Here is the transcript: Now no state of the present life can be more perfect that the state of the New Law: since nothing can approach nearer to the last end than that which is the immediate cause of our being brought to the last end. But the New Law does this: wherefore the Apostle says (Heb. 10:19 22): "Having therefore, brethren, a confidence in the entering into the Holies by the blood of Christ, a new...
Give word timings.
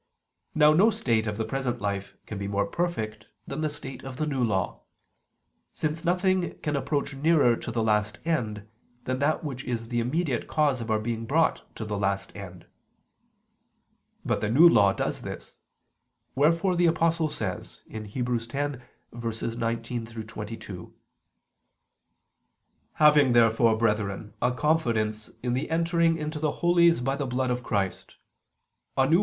Now 0.55 0.73
no 0.73 0.89
state 0.89 1.27
of 1.27 1.37
the 1.37 1.45
present 1.45 1.79
life 1.79 2.15
can 2.25 2.39
be 2.39 2.47
more 2.47 2.65
perfect 2.65 3.27
that 3.45 3.61
the 3.61 3.69
state 3.69 4.03
of 4.03 4.17
the 4.17 4.25
New 4.25 4.43
Law: 4.43 4.81
since 5.75 6.03
nothing 6.03 6.57
can 6.63 6.75
approach 6.75 7.13
nearer 7.13 7.55
to 7.57 7.69
the 7.71 7.83
last 7.83 8.17
end 8.25 8.67
than 9.03 9.19
that 9.19 9.43
which 9.43 9.63
is 9.63 9.89
the 9.89 9.99
immediate 9.99 10.47
cause 10.47 10.81
of 10.81 10.89
our 10.89 10.97
being 10.97 11.27
brought 11.27 11.61
to 11.75 11.85
the 11.85 11.99
last 11.99 12.35
end. 12.35 12.65
But 14.25 14.41
the 14.41 14.49
New 14.49 14.67
Law 14.67 14.91
does 14.91 15.21
this: 15.21 15.59
wherefore 16.33 16.75
the 16.75 16.87
Apostle 16.87 17.29
says 17.29 17.81
(Heb. 17.91 18.07
10:19 18.07 20.25
22): 20.27 20.93
"Having 22.93 23.33
therefore, 23.33 23.77
brethren, 23.77 24.33
a 24.41 24.51
confidence 24.51 25.29
in 25.43 25.53
the 25.53 25.69
entering 25.69 26.17
into 26.17 26.39
the 26.39 26.49
Holies 26.65 27.01
by 27.01 27.15
the 27.15 27.27
blood 27.27 27.51
of 27.51 27.61
Christ, 27.61 28.15
a 28.97 29.07
new... 29.07 29.19